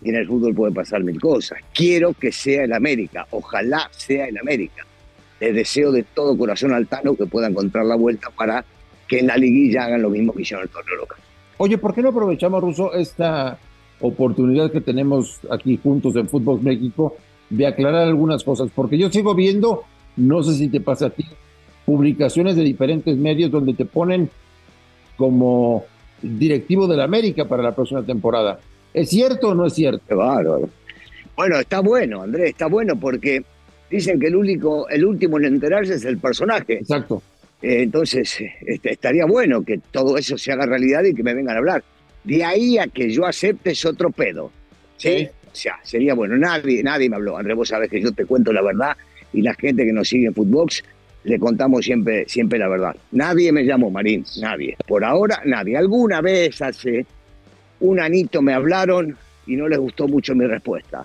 y 0.04 0.10
en 0.10 0.16
el 0.16 0.26
fútbol 0.26 0.54
puede 0.54 0.72
pasar 0.72 1.02
mil 1.04 1.20
cosas. 1.20 1.58
Quiero 1.72 2.12
que 2.12 2.32
sea 2.32 2.64
el 2.64 2.72
América, 2.72 3.26
ojalá 3.30 3.88
sea 3.92 4.26
el 4.26 4.38
América. 4.38 4.84
Les 5.40 5.54
deseo 5.54 5.92
de 5.92 6.02
todo 6.02 6.36
corazón 6.36 6.72
al 6.72 6.86
Tano 6.86 7.14
que 7.14 7.26
pueda 7.26 7.48
encontrar 7.48 7.84
la 7.84 7.96
vuelta 7.96 8.28
para 8.30 8.64
que 9.08 9.20
en 9.20 9.26
la 9.26 9.36
liguilla 9.36 9.84
hagan 9.84 10.02
lo 10.02 10.10
mismo 10.10 10.32
que 10.32 10.42
hicieron 10.42 10.64
el 10.64 10.70
torneo 10.70 10.96
local. 10.96 11.18
Oye, 11.58 11.78
¿por 11.78 11.94
qué 11.94 12.02
no 12.02 12.08
aprovechamos, 12.08 12.60
Russo, 12.60 12.94
esta 12.94 13.58
oportunidad 14.00 14.72
que 14.72 14.80
tenemos 14.80 15.40
aquí 15.50 15.78
juntos 15.80 16.16
en 16.16 16.28
Fútbol 16.28 16.60
México 16.62 17.16
de 17.50 17.66
aclarar 17.66 18.08
algunas 18.08 18.42
cosas? 18.42 18.70
Porque 18.74 18.98
yo 18.98 19.10
sigo 19.10 19.34
viendo, 19.34 19.84
no 20.16 20.42
sé 20.42 20.54
si 20.54 20.68
te 20.68 20.80
pasa 20.80 21.06
a 21.06 21.10
ti, 21.10 21.24
publicaciones 21.84 22.56
de 22.56 22.62
diferentes 22.62 23.16
medios 23.16 23.50
donde 23.50 23.74
te 23.74 23.84
ponen 23.84 24.30
como 25.16 25.84
directivo 26.20 26.86
de 26.86 26.96
la 26.96 27.04
América 27.04 27.46
para 27.46 27.62
la 27.62 27.74
próxima 27.74 28.02
temporada. 28.02 28.58
¿Es 28.94 29.10
cierto 29.10 29.48
o 29.48 29.54
no 29.54 29.66
es 29.66 29.74
cierto? 29.74 30.02
Qué 30.06 30.14
bárbaro. 30.14 30.68
Bueno, 31.36 31.58
está 31.58 31.80
bueno, 31.80 32.22
Andrés, 32.22 32.50
está 32.50 32.66
bueno 32.66 32.96
porque 32.96 33.42
dicen 33.90 34.20
que 34.20 34.26
el 34.26 34.36
único, 34.36 34.88
el 34.88 35.04
último 35.04 35.38
en 35.38 35.46
enterarse 35.46 35.94
es 35.94 36.04
el 36.04 36.18
personaje. 36.18 36.74
Exacto. 36.74 37.22
Eh, 37.62 37.82
entonces, 37.82 38.40
eh, 38.40 38.52
este, 38.66 38.92
estaría 38.92 39.24
bueno 39.24 39.64
que 39.64 39.78
todo 39.90 40.18
eso 40.18 40.36
se 40.36 40.52
haga 40.52 40.66
realidad 40.66 41.04
y 41.04 41.14
que 41.14 41.22
me 41.22 41.34
vengan 41.34 41.56
a 41.56 41.58
hablar. 41.58 41.84
De 42.24 42.44
ahí 42.44 42.78
a 42.78 42.86
que 42.86 43.10
yo 43.10 43.26
acepte 43.26 43.70
es 43.70 43.84
otro 43.84 44.10
pedo. 44.10 44.50
¿sí? 44.96 45.18
Sí. 45.18 45.28
O 45.52 45.54
sea, 45.54 45.78
sería 45.82 46.14
bueno. 46.14 46.36
Nadie, 46.36 46.82
nadie 46.82 47.08
me 47.08 47.16
habló. 47.16 47.36
Andrés, 47.36 47.56
vos 47.56 47.68
sabés 47.68 47.90
que 47.90 48.00
yo 48.00 48.12
te 48.12 48.24
cuento 48.24 48.52
la 48.52 48.62
verdad 48.62 48.96
y 49.32 49.42
la 49.42 49.54
gente 49.54 49.84
que 49.84 49.92
nos 49.92 50.08
sigue 50.08 50.26
en 50.26 50.34
Footbox 50.34 50.82
le 51.24 51.38
contamos 51.38 51.84
siempre, 51.84 52.24
siempre 52.28 52.58
la 52.58 52.68
verdad. 52.68 52.96
Nadie 53.12 53.52
me 53.52 53.64
llamó, 53.64 53.90
Marín, 53.90 54.24
nadie. 54.40 54.76
Por 54.86 55.04
ahora, 55.04 55.40
nadie. 55.44 55.76
Alguna 55.76 56.20
vez 56.20 56.60
hace 56.62 57.06
un 57.82 58.00
anito 58.00 58.40
me 58.42 58.54
hablaron 58.54 59.16
y 59.46 59.56
no 59.56 59.68
les 59.68 59.78
gustó 59.78 60.08
mucho 60.08 60.34
mi 60.34 60.46
respuesta. 60.46 61.04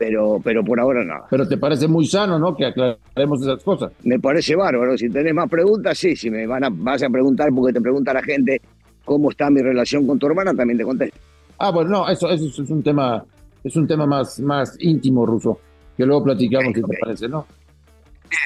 pero, 0.00 0.40
pero 0.42 0.64
por 0.64 0.80
ahora 0.80 1.04
nada. 1.04 1.26
Pero 1.28 1.46
te 1.46 1.58
parece 1.58 1.86
muy 1.86 2.06
sano, 2.06 2.38
¿no? 2.38 2.56
Que 2.56 2.64
aclaremos 2.64 3.42
esas 3.42 3.62
cosas. 3.62 3.92
Me 4.02 4.18
parece 4.18 4.56
bárbaro. 4.56 4.96
Si 4.96 5.10
tenés 5.10 5.34
más 5.34 5.48
preguntas, 5.48 5.98
sí. 5.98 6.16
Si 6.16 6.30
me 6.30 6.46
van 6.46 6.64
a, 6.64 6.68
vas 6.70 7.02
a 7.02 7.10
preguntar, 7.10 7.50
porque 7.54 7.74
te 7.74 7.82
pregunta 7.82 8.14
la 8.14 8.22
gente 8.22 8.62
cómo 9.04 9.30
está 9.30 9.50
mi 9.50 9.60
relación 9.60 10.06
con 10.06 10.18
tu 10.18 10.26
hermana, 10.26 10.54
también 10.54 10.78
te 10.78 10.84
contesto. 10.84 11.18
Ah, 11.58 11.70
bueno, 11.70 11.90
no, 11.90 12.08
eso, 12.08 12.30
eso 12.30 12.62
es 12.62 12.70
un 12.70 12.82
tema, 12.82 13.22
es 13.62 13.76
un 13.76 13.86
tema 13.86 14.06
más, 14.06 14.40
más 14.40 14.74
íntimo, 14.80 15.26
Ruso, 15.26 15.60
que 15.96 16.06
luego 16.06 16.24
platicamos, 16.24 16.72
si 16.74 16.80
te 16.80 16.96
parece, 16.98 17.28
¿no? 17.28 17.46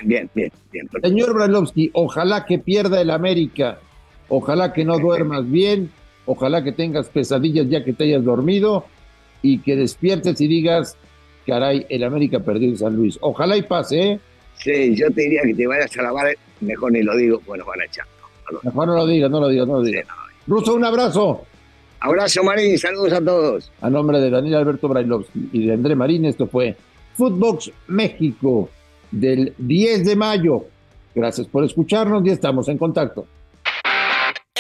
Bien, 0.05 0.31
bien, 0.35 0.51
bien. 0.73 0.89
bien 0.91 1.03
Señor 1.05 1.35
Brailovsky, 1.35 1.91
ojalá 1.93 2.45
que 2.45 2.59
pierda 2.59 3.01
el 3.01 3.11
América, 3.11 3.79
ojalá 4.29 4.73
que 4.73 4.85
no 4.85 4.99
duermas 4.99 5.49
bien, 5.49 5.91
ojalá 6.27 6.63
que 6.63 6.73
tengas 6.73 7.09
pesadillas 7.09 7.69
ya 7.69 7.85
que 7.85 7.93
te 7.93 8.05
hayas 8.05 8.25
dormido 8.25 8.85
y 9.43 9.59
que 9.59 9.77
despiertes 9.77 10.41
y 10.41 10.49
digas, 10.49 10.97
caray, 11.47 11.87
el 11.89 12.05
América 12.05 12.41
perdió 12.41 12.69
en 12.69 12.79
San 12.79 12.97
Luis. 12.97 13.19
Ojalá 13.21 13.57
y 13.57 13.63
pase, 13.63 14.01
¿eh? 14.01 14.21
Sí, 14.57 14.95
yo 14.95 15.11
te 15.11 15.23
diría 15.23 15.43
que 15.43 15.55
te 15.55 15.67
vayas 15.67 15.97
a 15.99 16.03
lavar, 16.03 16.35
mejor 16.61 16.93
ni 16.93 17.03
lo 17.03 17.17
digo, 17.17 17.41
bueno, 17.47 17.65
van 17.67 17.81
a 17.81 17.85
echar. 17.85 18.07
Mejor 18.63 18.87
no 18.87 18.95
lo 18.95 19.07
digas, 19.07 19.31
no 19.31 19.41
lo 19.41 19.49
digas, 19.49 19.67
no 19.67 19.75
lo 19.75 19.83
digas. 19.83 20.07
Ruso, 20.47 20.75
un 20.75 20.85
abrazo. 20.85 21.45
Abrazo, 22.01 22.45
Marín, 22.45 22.79
saludos 22.79 23.13
a 23.15 23.25
todos. 23.25 23.73
A 23.81 23.89
nombre 23.89 24.21
de 24.21 24.31
Daniel 24.31 24.57
Alberto 24.57 24.89
Brailovsky 24.89 25.49
y 25.53 25.67
de 25.67 25.73
André 25.73 25.95
Marín, 25.95 26.27
esto 26.27 26.47
fue 26.47 26.77
Footbox 27.15 27.73
México 27.89 28.69
del 29.11 29.55
10 29.59 30.05
de 30.05 30.17
mayo. 30.17 30.67
Gracias 31.15 31.47
por 31.47 31.65
escucharnos 31.65 32.25
y 32.27 32.31
estamos 32.31 32.69
en 32.69 32.77
contacto. 32.77 33.27